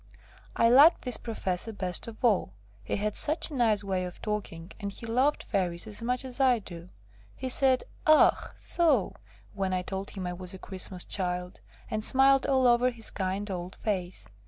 [0.55, 2.53] I liked this professor best of all
[2.83, 6.39] he had such a nice way of talking, and he loved Fairies as much as
[6.39, 6.89] I do.
[7.35, 8.55] He said "Ach!
[8.57, 9.13] So!"
[9.53, 11.59] when I told him I was a Christmas Child,
[11.91, 14.27] and smiled all over his kind old face.